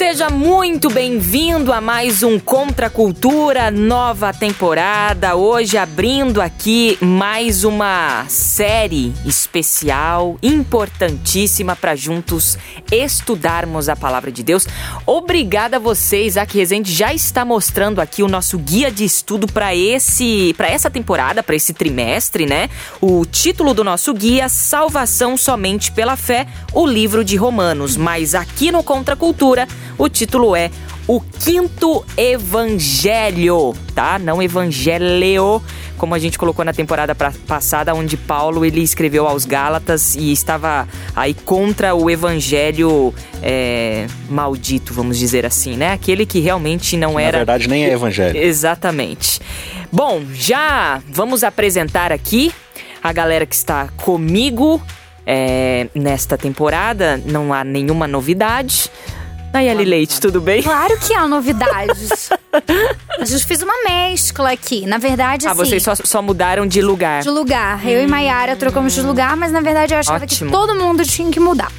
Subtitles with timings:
[0.00, 5.36] Seja muito bem-vindo a mais um Contra a Cultura, nova temporada.
[5.36, 12.56] Hoje abrindo aqui mais uma série especial, importantíssima para juntos
[12.90, 14.66] estudarmos a palavra de Deus.
[15.04, 19.76] Obrigada a vocês, Isaac Rezende já está mostrando aqui o nosso guia de estudo para
[19.76, 22.70] esse, para essa temporada, para esse trimestre, né?
[23.02, 27.98] O título do nosso guia: Salvação somente pela fé, o livro de Romanos.
[27.98, 29.68] Mas aqui no Contra a Cultura
[30.00, 30.70] o título é
[31.06, 34.18] O Quinto Evangelho, tá?
[34.18, 35.62] Não Evangelho,
[35.98, 40.88] como a gente colocou na temporada passada, onde Paulo ele escreveu aos Gálatas e estava
[41.14, 43.12] aí contra o Evangelho
[43.42, 45.92] é, maldito, vamos dizer assim, né?
[45.92, 47.32] Aquele que realmente não era.
[47.32, 48.38] Na verdade, nem é Evangelho.
[48.38, 49.38] Exatamente.
[49.92, 52.50] Bom, já vamos apresentar aqui
[53.02, 54.80] a galera que está comigo
[55.26, 57.20] é, nesta temporada.
[57.26, 58.90] Não há nenhuma novidade.
[59.52, 60.62] Nayeli Leite, tudo bem?
[60.62, 62.30] Claro que há novidades.
[63.18, 64.86] a gente fez uma mescla aqui.
[64.86, 65.60] Na verdade, ah, assim.
[65.60, 67.22] Ah, vocês só, só, mudaram de lugar.
[67.22, 67.86] De lugar.
[67.86, 68.04] Eu hum.
[68.04, 70.50] e Maiara trocamos de lugar, mas na verdade eu achava Ótimo.
[70.50, 71.72] que todo mundo tinha que mudar.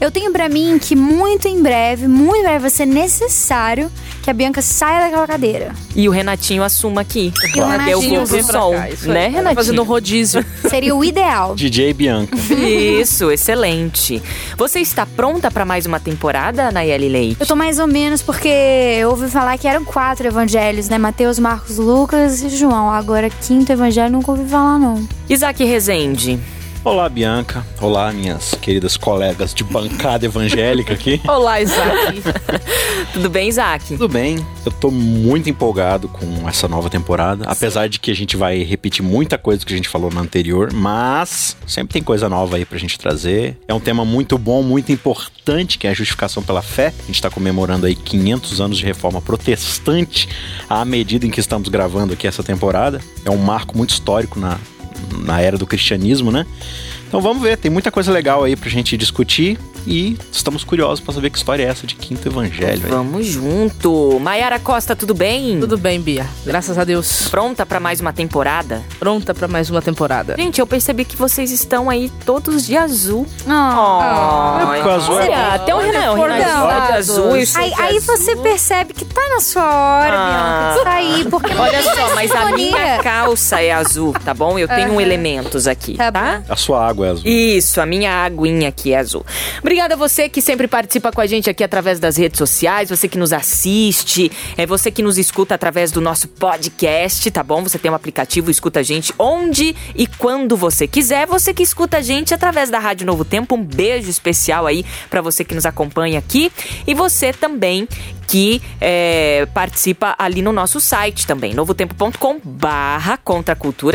[0.00, 3.90] Eu tenho para mim que muito em breve, muito em breve vai ser necessário
[4.22, 5.74] que a Bianca saia daquela cadeira.
[5.96, 7.32] E o Renatinho assuma aqui.
[7.54, 9.54] E o Renatinho o som, cá, né, Renatinho?
[9.54, 10.44] Fazendo rodízio.
[10.68, 11.54] Seria o ideal.
[11.56, 12.36] DJ Bianca.
[12.54, 14.22] Isso, excelente.
[14.56, 17.40] Você está pronta para mais uma temporada, Nayeli Leite?
[17.40, 20.98] Eu tô mais ou menos porque eu ouvi falar que eram quatro evangelhos, né?
[20.98, 22.90] Mateus, Marcos, Lucas e João.
[22.90, 25.06] Agora, quinto evangelho, nunca ouvi falar, não.
[25.28, 26.38] Isaac Rezende.
[26.84, 27.64] Olá, Bianca.
[27.80, 31.20] Olá, minhas queridas colegas de bancada evangélica aqui.
[31.28, 32.20] Olá, Isaac.
[33.12, 33.86] Tudo bem, Isaac?
[33.86, 34.44] Tudo bem.
[34.66, 37.44] Eu tô muito empolgado com essa nova temporada.
[37.46, 40.72] Apesar de que a gente vai repetir muita coisa que a gente falou na anterior,
[40.72, 43.56] mas sempre tem coisa nova aí pra gente trazer.
[43.68, 46.92] É um tema muito bom, muito importante, que é a justificação pela fé.
[47.04, 50.28] A gente tá comemorando aí 500 anos de reforma protestante
[50.68, 53.00] à medida em que estamos gravando aqui essa temporada.
[53.24, 54.58] É um marco muito histórico na,
[55.24, 56.46] na era do cristianismo, né?
[57.12, 61.12] Então vamos ver, tem muita coisa legal aí pra gente discutir e estamos curiosos para
[61.12, 62.88] saber que história é essa de Quinto Evangelho.
[62.88, 63.24] Vamos aí.
[63.24, 64.18] junto.
[64.18, 65.60] Maiara Costa, tudo bem?
[65.60, 66.26] Tudo bem, Bia.
[66.46, 67.28] Graças a Deus.
[67.28, 68.82] Pronta para mais uma temporada?
[68.98, 70.36] Pronta para mais uma temporada.
[70.38, 73.26] Gente, eu percebi que vocês estão aí todos de azul.
[73.46, 73.50] Oh.
[73.50, 74.72] oh.
[74.72, 77.36] É azul é Até o Renan, o Renan está de azul.
[77.36, 80.74] Eu aí, aí você percebe que tá na sua hora, ah.
[80.74, 84.58] Bianca, de sair, porque Olha só, mas a minha calça é azul, tá bom?
[84.58, 85.00] Eu tenho uhum.
[85.00, 86.10] elementos aqui, tá?
[86.10, 86.42] tá?
[86.48, 87.28] A sua água é azul.
[87.28, 89.24] Isso, a minha aguinha aqui é azul.
[89.60, 93.08] Obrigada a você que sempre participa com a gente aqui através das redes sociais, você
[93.08, 97.62] que nos assiste, é você que nos escuta através do nosso podcast, tá bom?
[97.62, 101.26] Você tem um aplicativo, escuta a gente onde e quando você quiser.
[101.26, 105.20] Você que escuta a gente através da Rádio Novo Tempo, um beijo especial aí para
[105.20, 106.50] você que nos acompanha aqui
[106.86, 107.88] e você também
[108.26, 113.18] que é, participa ali no nosso site também, novotempo.com barra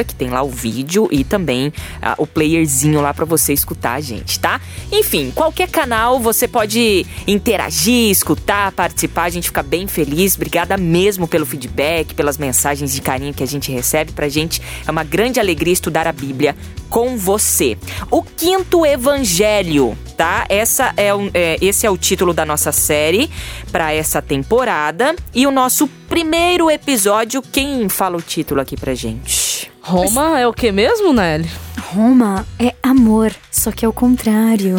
[0.07, 1.73] que tem lá o vídeo e também uh,
[2.17, 4.59] o playerzinho lá para você escutar a gente, tá?
[4.91, 10.35] Enfim, qualquer canal você pode interagir, escutar, participar, a gente fica bem feliz.
[10.35, 14.61] Obrigada mesmo pelo feedback, pelas mensagens de carinho que a gente recebe pra gente.
[14.85, 16.55] É uma grande alegria estudar a Bíblia
[16.89, 17.77] com você.
[18.09, 20.45] O quinto evangelho, tá?
[20.49, 23.29] Essa é, é esse é o título da nossa série
[23.71, 25.15] para essa temporada.
[25.33, 29.71] E o nosso primeiro episódio, quem fala o título aqui pra gente?
[29.81, 31.49] Roma é o que mesmo, Nelly?
[31.93, 34.75] Roma é amor, só que é o contrário.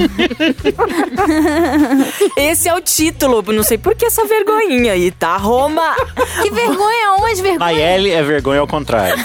[2.36, 5.36] Esse é o título, não sei por que essa vergonhinha aí, tá?
[5.38, 5.96] Roma.
[6.42, 7.58] Que vergonha, onde vergonha?
[7.58, 9.16] Nayeli é vergonha ao contrário.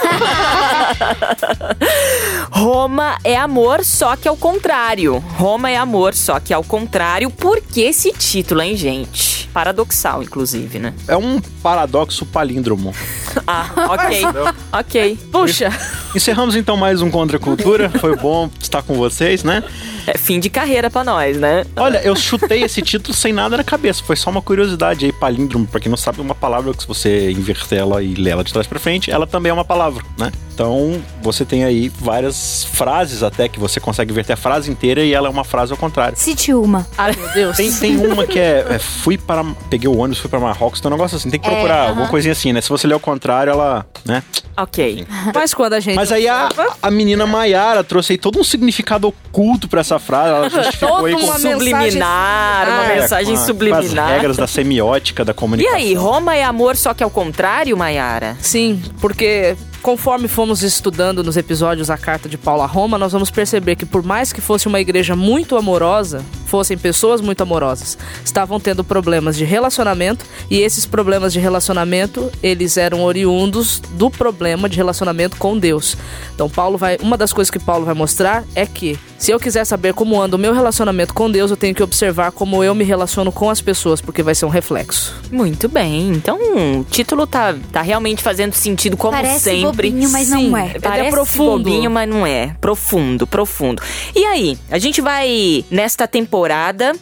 [2.50, 5.18] Roma é amor, só que ao contrário.
[5.38, 7.30] Roma é amor, só que ao contrário.
[7.30, 9.33] Por que esse título, hein, gente?
[9.54, 10.94] Paradoxal, inclusive, né?
[11.08, 12.94] É um paradoxo palíndromo.
[13.46, 14.26] ah, ok.
[14.72, 15.20] ok.
[15.32, 15.70] Puxa.
[16.16, 17.90] Encerramos então mais um Contra a Cultura.
[17.90, 19.64] Foi bom estar com vocês, né?
[20.08, 21.64] É fim de carreira para nós, né?
[21.78, 24.04] Olha, eu chutei esse título sem nada na cabeça.
[24.04, 25.66] Foi só uma curiosidade aí, palíndromo.
[25.68, 28.52] Pra quem não sabe, uma palavra que se você inverter ela e ler ela de
[28.52, 30.32] trás pra frente, ela também é uma palavra, né?
[30.54, 35.04] Então, você tem aí várias frases até que você consegue ver até a frase inteira
[35.04, 36.16] e ela é uma frase ao contrário.
[36.18, 36.86] Cite uma.
[36.98, 37.58] Ai, meu Deus.
[37.58, 39.44] Tem, tem uma que é, é, fui para.
[39.70, 41.90] Peguei o ônibus, fui para Marrocos, tem um negócio assim, tem que É, procurar aham.
[41.90, 42.62] alguma coisinha assim, né?
[42.62, 43.86] Se você ler ao contrário, ela.
[44.06, 44.22] né?
[44.56, 45.08] Ok.
[45.34, 45.96] Mas quando a gente.
[45.96, 46.50] Mas aí a,
[46.82, 48.63] a menina Maiara trouxe aí todo um significado
[49.08, 50.30] oculto pra essa frase.
[50.30, 54.08] Ela justificou Toda aí com, uma Subliminar, uma é, mensagem com a- com as subliminar.
[54.10, 55.78] regras da semiótica da E comunicação.
[55.78, 58.38] aí, Roma é amor, só que ao contrário, Mayara?
[58.42, 63.30] Sim, porque conforme fomos estudando nos episódios a carta de Paulo a Roma, nós vamos
[63.30, 68.60] perceber que por mais que fosse uma igreja muito amorosa, fossem pessoas muito amorosas, estavam
[68.60, 74.78] tendo problemas de relacionamento e esses problemas de relacionamento, eles eram oriundos do problema de
[74.78, 75.98] relacionamento com Deus.
[76.36, 79.66] Então Paulo vai, uma das coisas que Paulo vai mostrar é que se eu quiser
[79.66, 82.84] saber como anda o meu relacionamento com Deus, eu tenho que observar como eu me
[82.84, 85.16] relaciono com as pessoas, porque vai ser um reflexo.
[85.32, 86.10] Muito bem.
[86.10, 89.90] Então, o título tá, tá realmente fazendo sentido, como Parece sempre.
[89.90, 90.78] bobinho, mas não Sim, é.
[90.78, 91.64] Parece Ele é profundo.
[91.64, 92.54] bobinho, mas não é.
[92.60, 93.82] Profundo, profundo.
[94.14, 96.43] E aí, a gente vai, nesta temporada,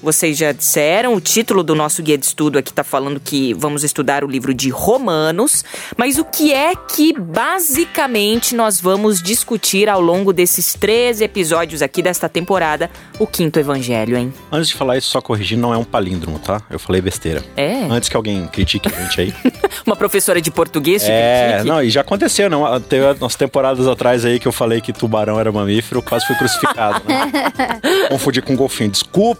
[0.03, 3.83] vocês já disseram, o título do nosso guia de estudo aqui tá falando que vamos
[3.83, 5.65] estudar o livro de Romanos,
[5.97, 12.03] mas o que é que, basicamente, nós vamos discutir ao longo desses três episódios aqui
[12.03, 14.31] desta temporada, o quinto evangelho, hein?
[14.51, 16.61] Antes de falar isso, só corrigindo, não é um palíndromo, tá?
[16.69, 17.43] Eu falei besteira.
[17.57, 17.85] É?
[17.89, 19.33] Antes que alguém critique a gente aí.
[19.87, 21.67] Uma professora de português te é, critique?
[21.67, 22.79] não, e já aconteceu, não?
[22.79, 27.01] Teve umas temporadas atrás aí que eu falei que tubarão era mamífero, quase fui crucificado,
[27.07, 27.31] né?
[28.07, 28.91] Confundi com golfinho.
[28.91, 29.30] Desculpa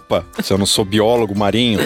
[0.42, 1.80] se eu não sou biólogo marinho,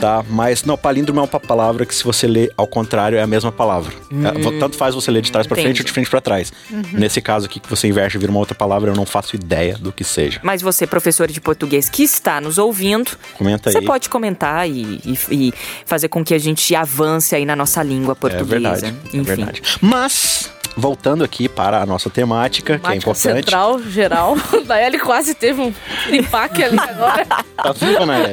[0.00, 0.24] tá?
[0.28, 3.50] Mas, não, palíndromo é uma palavra que se você ler ao contrário é a mesma
[3.52, 3.92] palavra.
[4.10, 6.52] É, tanto faz você ler de trás pra frente ou de frente pra trás.
[6.92, 9.76] Nesse caso aqui que você inverte e vira uma outra palavra, eu não faço ideia
[9.78, 10.40] do que seja.
[10.42, 13.84] Mas você, professor de português que está nos ouvindo, Comenta você aí.
[13.84, 15.54] pode comentar e, e- e
[15.86, 18.46] fazer com que a gente avance aí na nossa língua É portuguesa.
[18.46, 19.22] verdade, é Enfim.
[19.22, 19.62] verdade.
[19.80, 23.44] Mas, voltando aqui para a nossa temática, que é Temática importante.
[23.44, 24.36] central, geral.
[24.66, 25.72] Daí quase teve um
[26.12, 27.26] impacto ali agora.
[27.60, 28.32] Tá viva, né?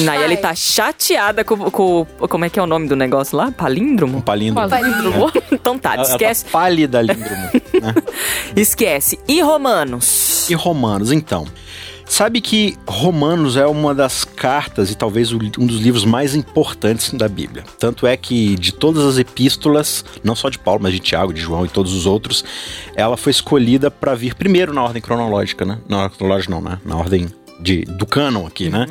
[0.00, 3.46] Nayeli tá chateada com, com- Como é que é o nome do negócio lá?
[3.46, 4.20] Um Palíndromo?
[4.20, 4.68] palíndromo.
[4.68, 5.32] Palíndromo.
[5.50, 6.44] Então tá, Ela, ela esquece.
[6.44, 7.50] tá pálida líndromo.
[7.80, 7.94] né?
[8.54, 9.18] Esquece.
[9.26, 10.48] E Romanos?
[10.50, 11.46] E Romanos, então.
[12.14, 17.26] Sabe que Romanos é uma das cartas e talvez um dos livros mais importantes da
[17.26, 17.64] Bíblia.
[17.76, 21.40] Tanto é que de todas as epístolas, não só de Paulo, mas de Tiago, de
[21.40, 22.44] João e todos os outros,
[22.94, 25.80] ela foi escolhida para vir primeiro na ordem cronológica, né?
[25.88, 26.78] Na ordem cronológica não, né?
[26.84, 27.28] Na ordem
[27.60, 28.86] de, do cânon aqui, né?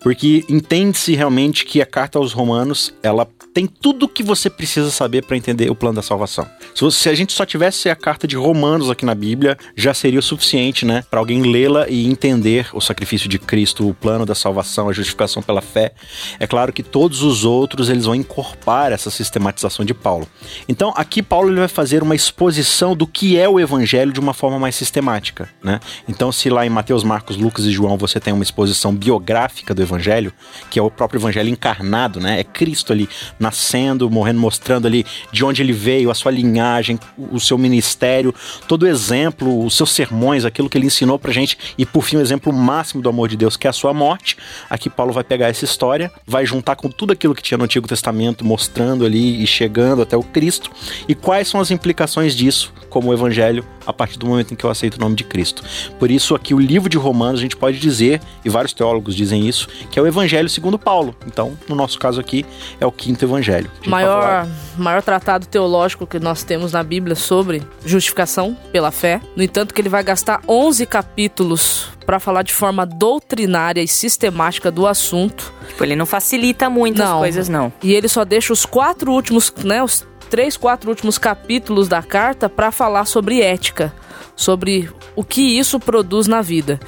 [0.00, 4.90] Porque entende-se realmente que a carta aos Romanos, ela tem tudo o que você precisa
[4.90, 6.46] saber para entender o plano da salvação.
[6.74, 9.92] Se, você- se a gente só tivesse a carta de Romanos aqui na Bíblia, já
[9.92, 14.24] seria o suficiente, né, para alguém lê-la e entender o sacrifício de Cristo, o plano
[14.24, 15.92] da salvação, a justificação pela fé.
[16.38, 20.28] É claro que todos os outros eles vão incorporar essa sistematização de Paulo.
[20.68, 24.34] Então, aqui Paulo ele vai fazer uma exposição do que é o evangelho de uma
[24.34, 25.80] forma mais sistemática, né?
[26.08, 29.82] Então, se lá em Mateus, Marcos, Lucas e João você tem uma exposição biográfica do
[29.82, 30.32] evangelho,
[30.70, 32.40] que é o próprio evangelho encarnado, né?
[32.40, 33.08] É Cristo ali
[33.38, 38.34] nascendo, morrendo, mostrando ali de onde ele veio, a sua linhagem, o seu ministério,
[38.66, 42.16] todo o exemplo, os seus sermões, aquilo que ele ensinou pra gente e por fim
[42.16, 44.36] o exemplo máximo do amor de Deus, que é a sua morte.
[44.70, 47.88] Aqui Paulo vai pegar essa história, vai juntar com tudo aquilo que tinha no Antigo
[47.88, 50.70] Testamento, mostrando ali e chegando até o Cristo
[51.08, 54.64] e quais são as implicações disso como o evangelho a partir do momento em que
[54.64, 55.62] eu aceito o nome de Cristo.
[55.98, 59.46] Por isso aqui o livro de Romanos a gente pode dizer, e vários teólogos dizem
[59.48, 61.14] isso, que é o evangelho segundo Paulo.
[61.26, 62.44] Então, no nosso caso aqui,
[62.80, 63.70] é o quinto evangelho.
[63.86, 69.20] Maior, maior tratado teológico que nós temos na Bíblia sobre justificação pela fé.
[69.34, 74.70] No entanto, que ele vai gastar 11 capítulos para falar de forma doutrinária e sistemática
[74.70, 75.52] do assunto.
[75.68, 77.18] Tipo, ele não facilita muito as Não.
[77.18, 77.72] coisas, não.
[77.82, 82.48] E ele só deixa os quatro últimos, né, os três, quatro últimos capítulos da carta
[82.48, 83.92] para falar sobre ética,
[84.34, 86.80] sobre o que isso produz na vida.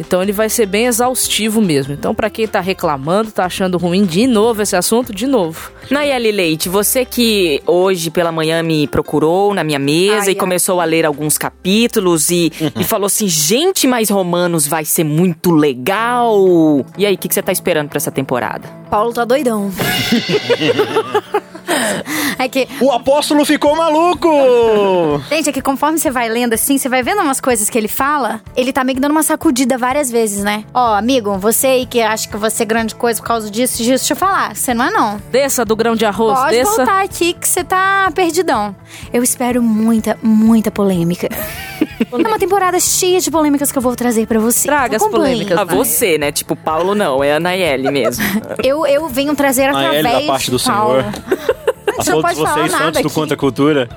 [0.00, 1.92] Então ele vai ser bem exaustivo mesmo.
[1.92, 5.70] Então para quem tá reclamando, tá achando ruim de novo esse assunto, de novo.
[5.90, 10.34] Nayeli Leite, você que hoje pela manhã me procurou na minha mesa Ai, e ai.
[10.34, 15.50] começou a ler alguns capítulos e, e falou assim: gente, mas Romanos vai ser muito
[15.50, 16.84] legal.
[16.96, 18.68] E aí, o que, que você tá esperando pra essa temporada?
[18.90, 19.70] Paulo tá doidão.
[22.38, 24.28] é que, O apóstolo ficou maluco!
[25.28, 27.88] gente, é que conforme você vai lendo assim, você vai vendo umas coisas que ele
[27.88, 30.64] fala, ele tá meio que dando uma sacudida várias vezes, né?
[30.72, 33.90] Ó, amigo, você aí que acha que você é grande coisa por causa disso, disso,
[33.90, 35.20] deixa eu falar, você não é não.
[35.30, 36.76] Desça do grão de arroz, Pode desça.
[36.76, 38.74] voltar aqui que você tá perdidão.
[39.12, 41.28] Eu espero muita, muita polêmica.
[41.30, 44.66] é uma temporada cheia de polêmicas que eu vou trazer pra você.
[44.66, 45.58] Traga as polêmicas.
[45.58, 46.32] A você, né?
[46.32, 48.24] Tipo, Paulo não, é a Nayeli mesmo.
[48.62, 51.00] Eu, eu venho trazer através da parte do de Paulo.
[51.00, 51.56] Senhor.
[52.02, 53.14] Você não Todos pode falar vocês nada santos do aqui.
[53.14, 53.88] Conta Cultura.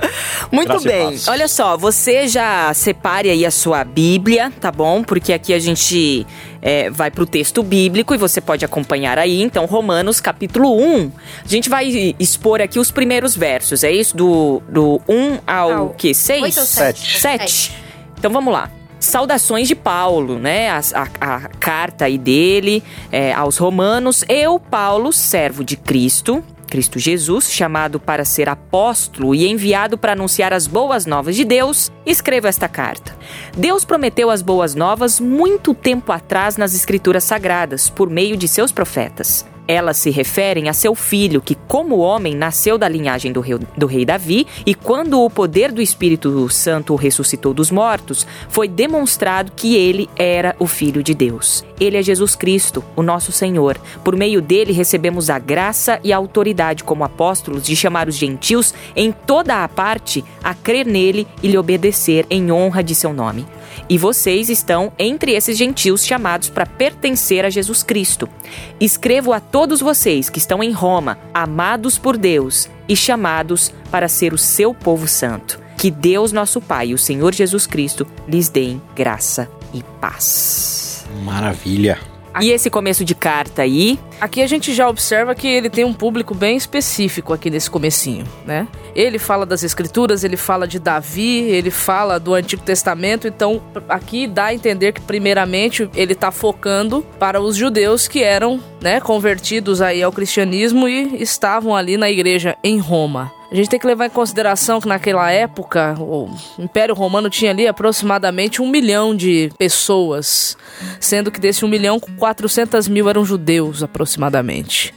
[0.51, 1.19] Muito Graça e bem.
[1.27, 5.03] Olha só, você já separe aí a sua Bíblia, tá bom?
[5.03, 6.25] Porque aqui a gente
[6.61, 9.41] é, vai pro texto bíblico e você pode acompanhar aí.
[9.41, 11.11] Então, Romanos capítulo 1.
[11.45, 14.15] A gente vai expor aqui os primeiros versos, é isso?
[14.15, 16.13] Do, do 1 ao, Ao que?
[16.13, 16.43] 6?
[16.43, 17.19] oito ou sete.
[17.19, 17.75] Sete.
[18.17, 18.69] Então vamos lá.
[18.99, 20.69] Saudações de Paulo, né?
[20.69, 22.81] A, a- a carta aí dele
[23.11, 24.23] é, aos Romanos.
[24.29, 26.41] Eu, Paulo, servo de Cristo,
[26.73, 31.91] Cristo Jesus, chamado para ser apóstolo e enviado para anunciar as boas novas de Deus,
[32.03, 33.15] escrevo esta carta.
[33.55, 38.71] Deus prometeu as boas novas muito tempo atrás nas Escrituras Sagradas, por meio de seus
[38.71, 39.45] profetas.
[39.67, 43.85] Elas se referem a seu filho, que, como homem, nasceu da linhagem do rei, do
[43.85, 49.51] rei Davi, e quando o poder do Espírito Santo o ressuscitou dos mortos, foi demonstrado
[49.55, 51.63] que ele era o Filho de Deus.
[51.79, 53.77] Ele é Jesus Cristo, o nosso Senhor.
[54.03, 58.73] Por meio dele recebemos a graça e a autoridade como apóstolos de chamar os gentios
[58.95, 63.45] em toda a parte a crer nele e lhe obedecer em honra de seu nome.
[63.89, 68.29] E vocês estão entre esses gentios chamados para pertencer a Jesus Cristo.
[68.79, 74.33] Escrevo a todos vocês que estão em Roma, amados por Deus e chamados para ser
[74.33, 75.59] o seu povo santo.
[75.77, 81.05] Que Deus, nosso Pai, e o Senhor Jesus Cristo lhes deem graça e paz.
[81.23, 81.99] Maravilha.
[82.41, 85.93] E esse começo de carta aí, Aqui a gente já observa que ele tem um
[85.93, 88.69] público bem específico aqui nesse comecinho, né?
[88.95, 94.25] Ele fala das escrituras, ele fala de Davi, ele fala do Antigo Testamento, então aqui
[94.25, 99.81] dá a entender que primeiramente ele tá focando para os judeus que eram, né, convertidos
[99.81, 103.29] aí ao cristianismo e estavam ali na igreja em Roma.
[103.53, 107.67] A gente tem que levar em consideração que naquela época o Império Romano tinha ali
[107.67, 110.57] aproximadamente um milhão de pessoas,
[110.99, 114.91] sendo que desse um milhão, 400 mil eram judeus aproximadamente.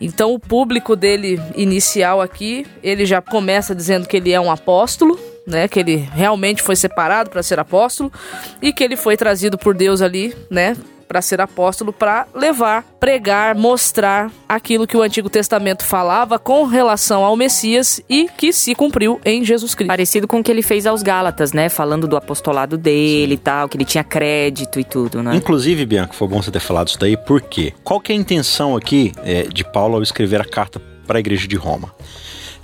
[0.00, 5.16] Então o público dele inicial aqui, ele já começa dizendo que ele é um apóstolo,
[5.46, 8.12] né, que ele realmente foi separado para ser apóstolo
[8.60, 10.76] e que ele foi trazido por Deus ali, né,
[11.10, 17.24] para ser apóstolo, para levar, pregar, mostrar aquilo que o Antigo Testamento falava com relação
[17.24, 19.88] ao Messias e que se cumpriu em Jesus Cristo.
[19.88, 21.68] parecido com o que ele fez aos Gálatas, né?
[21.68, 25.34] Falando do apostolado dele e tal, que ele tinha crédito e tudo, né?
[25.34, 27.72] Inclusive, Bianca, foi bom você ter falado isso daí, por quê?
[27.82, 31.20] Qual que é a intenção aqui é, de Paulo ao escrever a carta para a
[31.20, 31.92] igreja de Roma?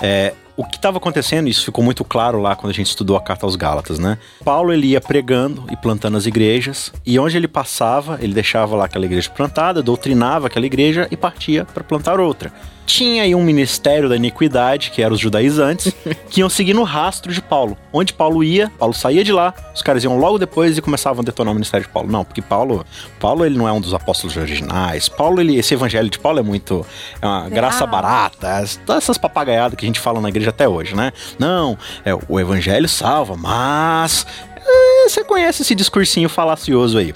[0.01, 3.21] É, o que estava acontecendo, isso ficou muito claro lá quando a gente estudou a
[3.21, 4.19] carta aos Gálatas, né?
[4.45, 8.87] Paulo ele ia pregando e plantando as igrejas, e onde ele passava, ele deixava lá
[8.87, 12.53] aquela igreja plantada, doutrinava aquela igreja e partia para plantar outra.
[12.87, 15.93] Tinha aí um ministério da iniquidade, que eram os judaizantes,
[16.31, 17.77] que iam seguindo o rastro de Paulo.
[17.93, 21.25] Onde Paulo ia, Paulo saía de lá, os caras iam logo depois e começavam a
[21.25, 22.11] detonar o ministério de Paulo.
[22.11, 22.87] Não, porque Paulo,
[23.19, 25.09] Paulo ele não é um dos apóstolos originais.
[25.09, 26.87] Paulo, ele, esse evangelho de Paulo é muito
[27.21, 30.69] é uma graça barata, as- todas essas papagaiadas que a gente fala na igreja até
[30.69, 31.13] hoje, né?
[31.39, 34.25] Não, é o evangelho salva, mas
[34.65, 37.13] é, você conhece esse discursinho falacioso aí.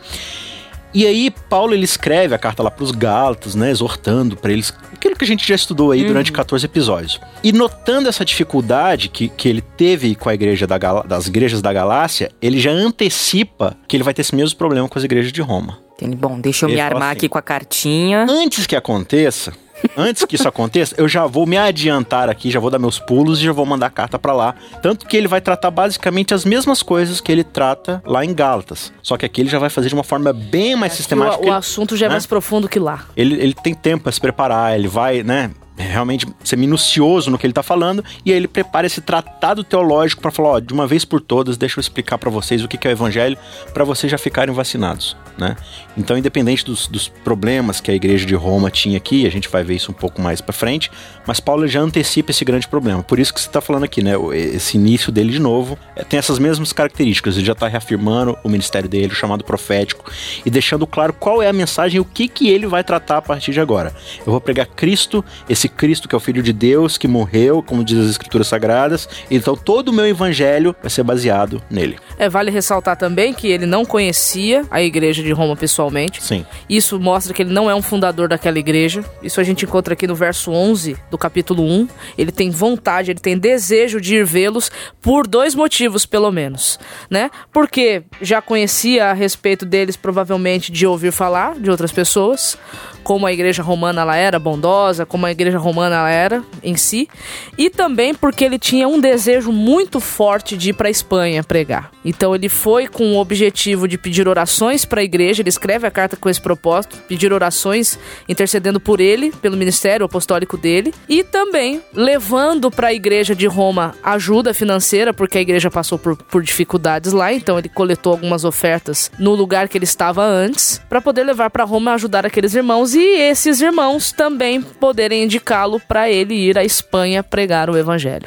[0.93, 4.75] E aí, Paulo ele escreve a carta lá para os Gálatas, né, exortando para eles
[4.93, 7.21] aquilo que a gente já estudou aí durante 14 episódios.
[7.45, 11.63] E notando essa dificuldade que, que ele teve com a igreja da Gala- das igrejas
[11.63, 15.33] da Galácia, ele já antecipa que ele vai ter esse mesmo problema com as igrejas
[15.33, 15.79] de Roma.
[16.17, 18.27] Bom, deixa eu Ele me armar assim, aqui com a cartinha.
[18.29, 19.53] Antes que aconteça,
[19.97, 23.41] antes que isso aconteça, eu já vou me adiantar aqui, já vou dar meus pulos
[23.41, 24.55] e já vou mandar a carta pra lá.
[24.83, 28.93] Tanto que ele vai tratar basicamente as mesmas coisas que ele trata lá em Gálatas.
[29.03, 31.45] Só que aqui ele já vai fazer de uma forma bem mais sistemática.
[31.45, 32.15] o, o assunto já é né?
[32.15, 33.05] mais profundo que lá.
[33.17, 35.51] ele, ele tem tempo para se preparar, ele vai, né?
[35.81, 40.21] Realmente ser minucioso no que ele tá falando, e aí ele prepara esse tratado teológico
[40.21, 42.87] para falar: ó, de uma vez por todas, deixa eu explicar para vocês o que
[42.87, 43.37] é o evangelho,
[43.73, 45.57] para vocês já ficarem vacinados, né?
[45.97, 49.63] Então, independente dos, dos problemas que a igreja de Roma tinha aqui, a gente vai
[49.63, 50.91] ver isso um pouco mais para frente,
[51.27, 53.03] mas Paulo já antecipa esse grande problema.
[53.03, 54.13] Por isso que você tá falando aqui, né?
[54.33, 58.49] Esse início dele de novo é, tem essas mesmas características, ele já tá reafirmando o
[58.49, 60.11] ministério dele, o chamado profético,
[60.45, 63.23] e deixando claro qual é a mensagem e o que que ele vai tratar a
[63.23, 63.95] partir de agora.
[64.19, 67.85] Eu vou pregar Cristo, esse Cristo que é o Filho de Deus, que morreu, como
[67.85, 69.09] diz as Escrituras Sagradas.
[69.31, 71.97] Então todo o meu evangelho vai ser baseado nele.
[72.19, 76.23] É, vale ressaltar também que ele não conhecia a igreja de Roma pessoalmente.
[76.23, 76.45] Sim.
[76.69, 79.05] Isso mostra que ele não é um fundador daquela igreja.
[79.23, 81.89] Isso a gente encontra aqui no verso 11 do capítulo 1.
[82.19, 87.31] Ele tem vontade, ele tem desejo de ir vê-los por dois motivos, pelo menos, né?
[87.53, 92.59] Porque já conhecia a respeito deles provavelmente de ouvir falar de outras pessoas,
[93.03, 97.09] como a igreja romana ela era bondosa, como a igreja romana ela era em si,
[97.57, 101.91] e também porque ele tinha um desejo muito forte de ir para Espanha pregar.
[102.05, 105.91] Então ele foi com o objetivo de pedir orações para a igreja, ele escreve a
[105.91, 111.83] carta com esse propósito, pedir orações, intercedendo por ele, pelo ministério apostólico dele, e também
[111.93, 117.13] levando para a igreja de Roma ajuda financeira, porque a igreja passou por, por dificuldades
[117.13, 121.51] lá, então ele coletou algumas ofertas no lugar que ele estava antes, para poder levar
[121.51, 126.65] para Roma ajudar aqueles irmãos e esses irmãos também poderem indicá-lo para ele ir à
[126.65, 128.27] Espanha pregar o evangelho.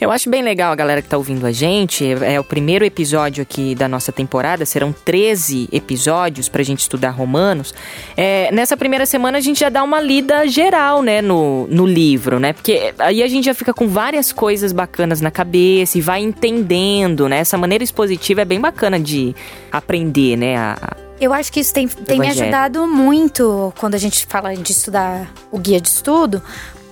[0.00, 2.04] Eu acho bem legal a galera que tá ouvindo a gente.
[2.22, 4.64] É o primeiro episódio aqui da nossa temporada.
[4.64, 7.74] Serão 13 episódios pra gente estudar Romanos.
[8.16, 12.38] É, nessa primeira semana a gente já dá uma lida geral, né, no, no livro,
[12.38, 12.52] né?
[12.52, 17.28] Porque aí a gente já fica com várias coisas bacanas na cabeça e vai entendendo,
[17.28, 17.38] né?
[17.38, 19.34] Essa maneira expositiva é bem bacana de
[19.70, 20.56] aprender, né?
[20.56, 24.72] A, Eu acho que isso tem, tem me ajudado muito quando a gente fala de
[24.72, 26.42] estudar o guia de estudo,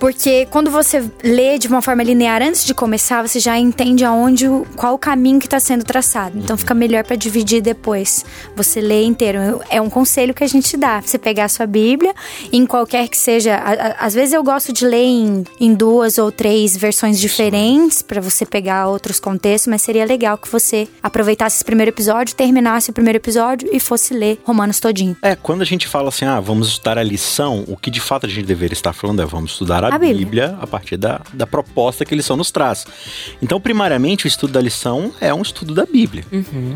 [0.03, 4.45] porque quando você lê de uma forma linear antes de começar, você já entende aonde,
[4.75, 6.37] qual o caminho que está sendo traçado.
[6.37, 8.25] Então fica melhor para dividir depois.
[8.53, 9.61] Você lê inteiro.
[9.69, 10.99] É um conselho que a gente dá.
[10.99, 12.13] Você pegar a sua Bíblia,
[12.51, 13.55] em qualquer que seja.
[13.97, 18.45] Às vezes eu gosto de ler em, em duas ou três versões diferentes para você
[18.45, 23.19] pegar outros contextos, mas seria legal que você aproveitasse esse primeiro episódio, terminasse o primeiro
[23.19, 25.15] episódio e fosse ler Romanos todinho.
[25.21, 28.25] É, quando a gente fala assim, ah, vamos estudar a lição, o que de fato
[28.25, 30.17] a gente deveria estar falando é vamos estudar a, A Bíblia.
[30.25, 30.57] Bíblia.
[30.61, 32.85] a partir da, da proposta que a lição nos traz.
[33.41, 36.23] Então, primariamente, o estudo da lição é um estudo da Bíblia.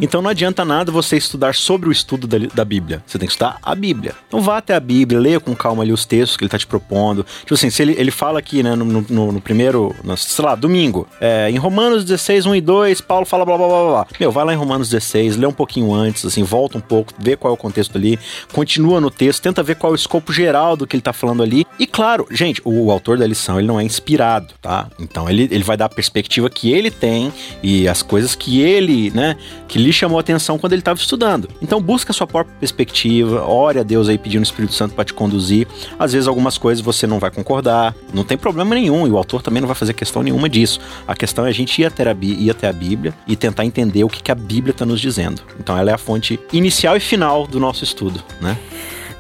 [0.01, 3.03] Então não adianta nada você estudar sobre o estudo da, da Bíblia.
[3.05, 4.13] Você tem que estudar a Bíblia.
[4.27, 6.67] Então vá até a Bíblia, leia com calma ali os textos que ele está te
[6.67, 7.25] propondo.
[7.41, 10.55] Tipo assim, se ele, ele fala aqui, né, no, no- no primeiro, no, sei lá,
[10.55, 14.07] domingo, é, em Romanos 16, 1 e 2, Paulo fala blá blá blá blá.
[14.19, 17.36] Meu, vai lá em Romanos 16, lê um pouquinho antes, assim, volta um pouco, vê
[17.38, 18.19] qual é o contexto ali,
[18.51, 21.41] continua no texto, tenta ver qual é o escopo geral do que ele tá falando
[21.43, 21.65] ali.
[21.79, 24.89] E claro, gente, o, o autor da lição, ele não é inspirado, tá?
[24.99, 29.11] Então ele, ele vai dar a perspectiva que ele tem e as coisas que ele,
[29.11, 29.37] né,
[29.67, 31.47] que lhe chamou a atenção quando ele estava estudando.
[31.61, 35.05] Então busca a sua própria perspectiva, ore a Deus aí pedindo o Espírito Santo para
[35.05, 35.67] te conduzir.
[35.97, 39.41] Às vezes algumas coisas você não vai concordar, não tem problema nenhum, e o autor
[39.41, 40.79] também não vai fazer questão nenhuma disso.
[41.07, 44.03] A questão é a gente ir até a, ir até a Bíblia e tentar entender
[44.03, 45.41] o que, que a Bíblia está nos dizendo.
[45.59, 48.57] Então ela é a fonte inicial e final do nosso estudo, né?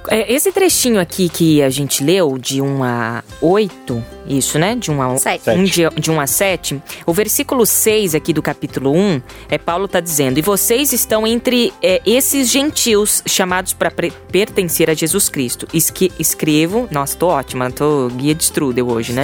[0.09, 4.75] É, esse trechinho aqui que a gente leu, de 1 a 8, isso, né?
[4.75, 5.49] De 1 a, Sete.
[5.49, 9.87] um de, de 1 a 7, o versículo 6 aqui do capítulo 1, é Paulo
[9.87, 15.67] tá dizendo: E vocês estão entre é, esses gentios chamados para pertencer a Jesus Cristo.
[15.73, 16.87] Esque, escrevo.
[16.91, 19.23] Nossa, tô ótima, tô guia de Strudel hoje, né?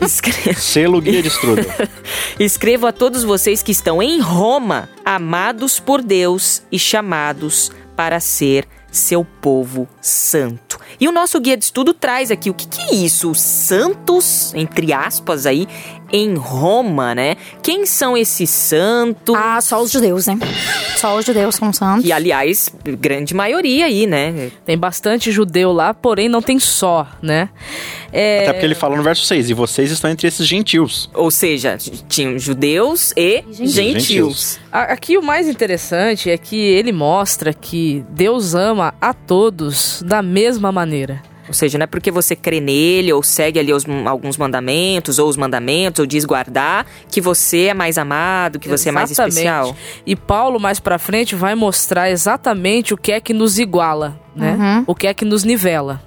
[0.00, 0.60] Escrevo.
[0.60, 1.64] Selo guia de estudo.
[2.38, 8.66] Escrevo a todos vocês que estão em Roma, amados por Deus e chamados para ser
[8.96, 10.78] seu povo santo.
[11.00, 13.30] E o nosso guia de estudo traz aqui o que, que é isso?
[13.30, 15.66] Os santos, entre aspas, aí,
[16.14, 17.36] em Roma, né?
[17.60, 19.34] Quem são esses santos?
[19.36, 20.38] Ah, só os judeus, né?
[20.96, 22.04] Só os judeus são santos.
[22.04, 24.52] E, aliás, grande maioria aí, né?
[24.64, 27.48] Tem bastante judeu lá, porém não tem só, né?
[28.12, 31.10] É, Até porque ele fala no verso 6, e vocês estão entre esses gentios.
[31.12, 31.76] Ou seja,
[32.08, 33.74] tinham judeus e Gentios.
[34.04, 34.60] gentios.
[34.70, 40.70] Aqui o mais interessante é que ele mostra que Deus ama a todos da mesma
[40.70, 41.20] maneira.
[41.46, 45.28] Ou seja, não é porque você crê nele ou segue ali os- alguns mandamentos, ou
[45.28, 49.34] os mandamentos, ou diz guardar, que você é mais amado, que você é mais Exatamente.
[49.36, 49.76] especial.
[50.06, 54.82] E Paulo, mais pra frente, vai mostrar exatamente o que é que nos iguala, né?
[54.86, 56.00] O que é que nos nivela.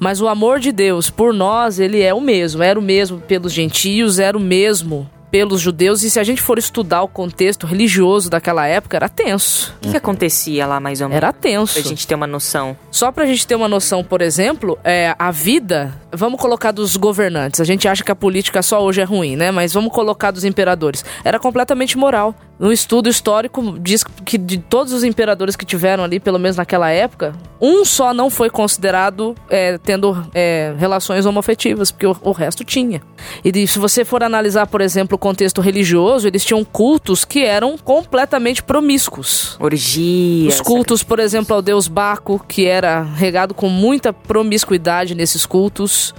[0.00, 2.62] Mas o amor de Deus por nós, ele é o mesmo.
[2.62, 6.04] Era o mesmo pelos gentios, era o mesmo pelos judeus.
[6.04, 9.74] E se a gente for estudar o contexto religioso daquela época, era tenso.
[9.78, 11.16] O que, que acontecia lá, mais ou menos?
[11.16, 11.74] Era tenso.
[11.74, 12.76] Pra gente ter uma noção.
[12.88, 17.60] Só pra gente ter uma noção, por exemplo, é, a vida, vamos colocar dos governantes.
[17.60, 19.50] A gente acha que a política só hoje é ruim, né?
[19.50, 21.04] Mas vamos colocar dos imperadores.
[21.24, 22.32] Era completamente moral.
[22.58, 26.90] No estudo histórico diz que de todos os imperadores que tiveram ali, pelo menos naquela
[26.90, 32.64] época, um só não foi considerado é, tendo é, relações homoafetivas, porque o, o resto
[32.64, 33.02] tinha.
[33.44, 37.76] E se você for analisar, por exemplo, o contexto religioso, eles tinham cultos que eram
[37.76, 39.56] completamente promíscuos.
[39.58, 40.48] Orgia.
[40.48, 46.14] Os cultos, por exemplo, ao deus Baco, que era regado com muita promiscuidade nesses cultos.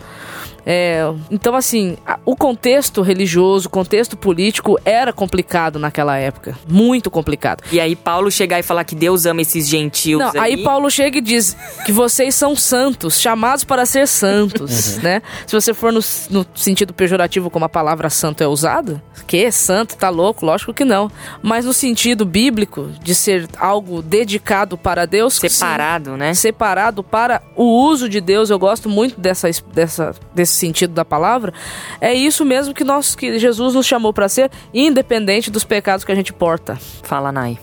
[0.65, 6.57] É, então, assim, a- o contexto religioso, o contexto político era complicado naquela época.
[6.67, 7.63] Muito complicado.
[7.71, 10.89] E aí Paulo chegar e falar que Deus ama esses gentios Não, aí aí Paulo
[10.89, 15.21] chega e diz que vocês são santos, chamados para ser santos, né?
[15.45, 15.99] Se você for no,
[16.29, 20.45] no sentido pejorativo como a palavra santo é usada, que é santo, tá louco?
[20.45, 21.11] Lógico que não.
[21.41, 25.47] Mas no sentido bíblico de ser algo dedicado para Deus, sim.
[25.49, 26.33] separado, né?
[26.33, 28.49] separado para o uso de Deus.
[28.49, 31.53] Eu gosto muito dessa, dessa, desse sentido da palavra,
[31.99, 36.11] é isso mesmo que nós que Jesus nos chamou para ser, independente dos pecados que
[36.11, 36.77] a gente porta.
[37.03, 37.59] Fala, Nai.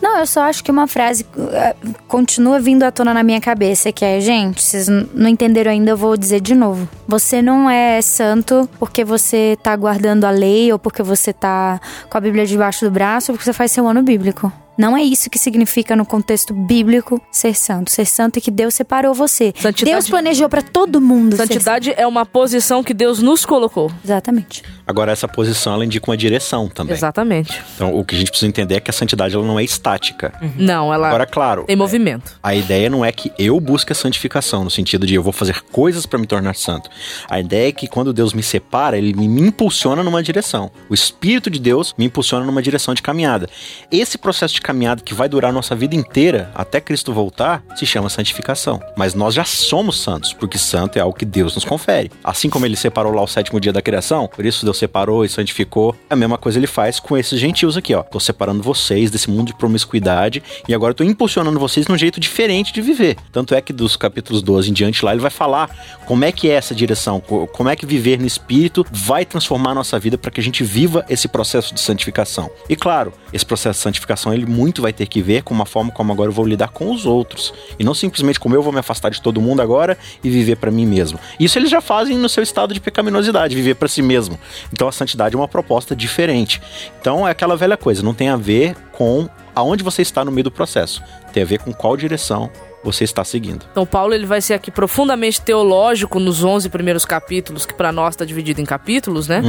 [0.00, 3.92] Não, eu só acho que uma frase uh, continua vindo à tona na minha cabeça,
[3.92, 6.88] que é, gente, vocês não entenderam ainda, eu vou dizer de novo.
[7.06, 12.18] Você não é santo porque você tá guardando a lei ou porque você tá com
[12.18, 14.52] a Bíblia debaixo do braço ou porque você faz seu ano bíblico.
[14.78, 17.90] Não é isso que significa no contexto bíblico ser santo.
[17.90, 19.52] Ser santo é que Deus separou você.
[19.56, 21.32] Santidade- Deus planejou pra todo mundo.
[21.36, 23.90] ser Santidade é uma posição que Deus nos colocou.
[24.04, 24.62] Exatamente.
[24.86, 26.94] Agora, essa posição, ela indica uma direção também.
[26.94, 27.60] Exatamente.
[27.74, 30.32] Então, o que a gente precisa entender é que a santidade, ela não é estática.
[30.56, 32.38] Não, ela Agora, claro, tem movimento.
[32.42, 35.60] A ideia não é que eu busque a santificação, no sentido de eu vou fazer
[35.72, 36.88] coisas para me tornar santo.
[37.28, 40.70] A ideia é que quando Deus me separa, ele me, me impulsiona numa direção.
[40.88, 43.48] O Espírito de Deus me impulsiona numa direção de caminhada.
[43.90, 47.86] Esse processo de caminhada que vai durar a nossa vida inteira, até Cristo voltar, se
[47.86, 48.78] chama santificação.
[48.94, 52.10] Mas nós já somos santos, porque santo é algo que Deus nos confere.
[52.22, 55.28] Assim como ele separou lá o sétimo dia da criação, por isso Deus separou e
[55.30, 58.02] santificou, a mesma coisa ele faz com esses gentios aqui, ó.
[58.02, 62.70] Tô separando vocês desse mundo de promiscuidade e agora tô impulsionando vocês num jeito diferente
[62.70, 63.16] de viver.
[63.32, 65.70] Tanto é que dos capítulos 12 em diante lá ele vai falar
[66.04, 69.70] como é que é essa direção, co- como é que viver no espírito vai transformar
[69.70, 72.50] a nossa vida para que a gente viva esse processo de santificação.
[72.68, 75.92] E claro, esse processo de santificação ele muito vai ter que ver com uma forma
[75.92, 78.80] como agora eu vou lidar com os outros e não simplesmente como eu vou me
[78.80, 81.18] afastar de todo mundo agora e viver para mim mesmo.
[81.38, 84.38] Isso eles já fazem no seu estado de pecaminosidade, viver para si mesmo.
[84.72, 86.60] Então a santidade é uma proposta diferente.
[87.00, 90.44] Então é aquela velha coisa, não tem a ver com aonde você está no meio
[90.44, 92.50] do processo, tem a ver com qual direção
[92.82, 93.66] você está seguindo.
[93.70, 98.14] Então Paulo ele vai ser aqui profundamente teológico nos 11 primeiros capítulos, que para nós
[98.14, 99.42] está dividido em capítulos, né?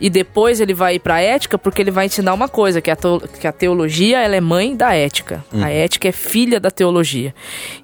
[0.00, 2.96] E depois ele vai ir para ética, porque ele vai ensinar uma coisa, que a,
[2.96, 5.44] teo- que a teologia ela é mãe da ética.
[5.52, 7.34] A ética é filha da teologia.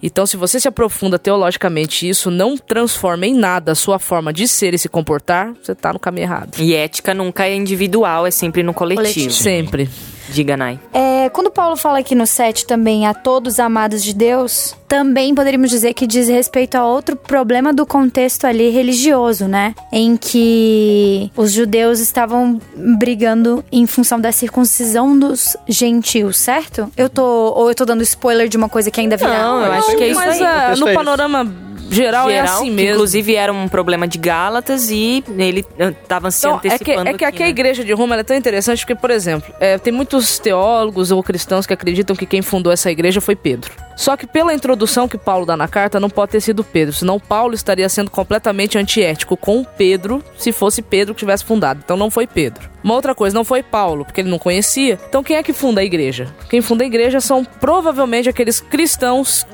[0.02, 4.32] Então se você se aprofunda teologicamente e isso não transforma em nada a sua forma
[4.32, 6.56] de ser e se comportar, você tá no caminho errado.
[6.58, 9.02] E ética nunca é individual, é sempre no coletivo.
[9.02, 9.32] Coletivo.
[9.32, 9.90] Sempre.
[10.28, 10.78] Diga, Nai.
[10.92, 15.70] É, quando Paulo fala aqui no 7 também a todos amados de Deus, também poderíamos
[15.70, 19.74] dizer que diz respeito a outro problema do contexto ali religioso, né?
[19.92, 22.60] Em que os judeus estavam
[22.98, 26.90] brigando em função da circuncisão dos gentios, certo?
[26.96, 29.42] Eu tô ou eu tô dando spoiler de uma coisa que ainda virá?
[29.42, 30.44] Não, eu acho que é isso Mas aí.
[30.46, 30.98] ah, Isso no é isso.
[30.98, 31.44] panorama
[31.90, 32.94] geral, é assim que mesmo.
[32.94, 37.14] Inclusive era um problema de Gálatas e ele estava se Então, é que, antecipando é
[37.14, 37.50] que aqui a né?
[37.50, 41.66] igreja de Roma é tão interessante porque, por exemplo, é, tem muitos teólogos ou cristãos
[41.66, 43.72] que acreditam que quem fundou essa igreja foi Pedro.
[43.96, 47.18] Só que pela introdução que Paulo dá na carta, não pode ter sido Pedro, senão
[47.18, 51.80] Paulo estaria sendo completamente antiético com Pedro se fosse Pedro que tivesse fundado.
[51.82, 52.68] Então não foi Pedro.
[52.84, 54.98] Uma outra coisa, não foi Paulo, porque ele não conhecia.
[55.08, 56.28] Então quem é que funda a igreja?
[56.50, 59.46] Quem funda a igreja são provavelmente aqueles cristãos,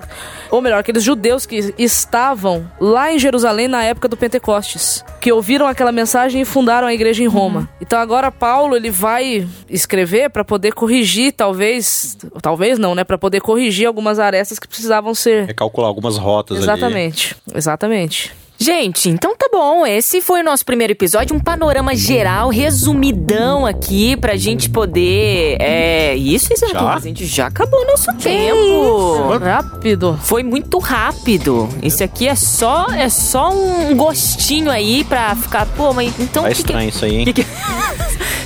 [0.53, 5.67] ou melhor, aqueles judeus que estavam lá em Jerusalém na época do Pentecostes, que ouviram
[5.67, 7.67] aquela mensagem e fundaram a igreja em Roma.
[7.81, 13.41] Então agora Paulo ele vai escrever para poder corrigir, talvez, talvez não, né, para poder
[13.41, 15.47] corrigir algumas arestas que precisavam ser.
[15.47, 16.65] Recalcular algumas rotas ali.
[16.65, 18.42] Exatamente, exatamente.
[18.67, 19.85] Gente, então tá bom.
[19.85, 25.57] Esse foi o nosso primeiro episódio, um panorama geral, resumidão aqui, pra gente poder.
[25.61, 26.15] É.
[26.15, 26.73] Isso, Isaac.
[26.73, 26.95] Já?
[26.95, 29.37] A gente já acabou nosso tempo.
[29.43, 30.17] Rápido.
[30.23, 31.69] Foi muito rápido.
[31.83, 36.49] Esse aqui é só é só um gostinho aí pra ficar, pô, mas então Tá
[36.49, 37.25] o que que- estranho isso aí, hein?
[37.25, 37.47] que que-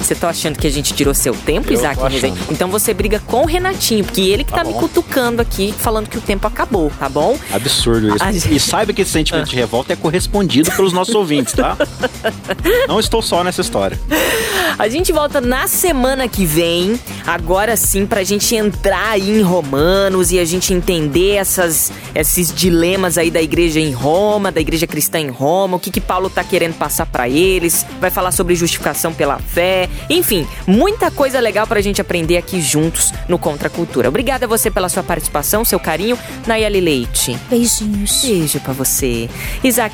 [0.00, 2.00] Você tá achando que a gente tirou seu tempo, Eu Isaac?
[2.48, 6.08] Então você briga com o Renatinho, porque ele que tá, Tá me cutucando aqui, falando
[6.08, 7.36] que o tempo acabou, tá bom?
[7.52, 8.22] Absurdo isso.
[8.24, 11.76] A E saiba que esse sentimento de revolta é correspondido pelos nossos ouvintes, tá?
[12.86, 13.98] Não estou só nessa história.
[14.78, 20.30] A gente volta na semana que vem, agora sim, pra gente entrar aí em Romanos
[20.30, 25.18] e a gente entender essas, esses dilemas aí da igreja em Roma, da igreja cristã
[25.18, 29.12] em Roma, o que que Paulo tá querendo passar pra eles, vai falar sobre justificação
[29.12, 34.08] pela fé, enfim, muita coisa legal pra gente aprender aqui juntos no Contra a Cultura.
[34.08, 36.16] Obrigada a você pela sua participação, seu carinho,
[36.46, 37.36] Nayeli Leite.
[37.50, 38.20] Beijinhos.
[38.22, 39.28] Beijo pra você.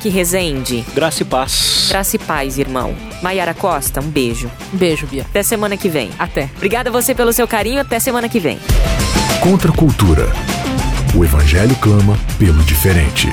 [0.03, 1.85] Isaac Rezende, Graça e paz.
[1.89, 2.93] graça e paz, irmão.
[3.21, 4.51] Maiara Costa, um beijo.
[4.73, 5.21] Um beijo, Bia.
[5.23, 6.09] Até semana que vem.
[6.19, 6.49] Até.
[6.57, 7.79] Obrigada a você pelo seu carinho.
[7.79, 8.59] Até semana que vem.
[9.41, 10.31] Contra a cultura.
[11.15, 13.29] O Evangelho clama pelo diferente.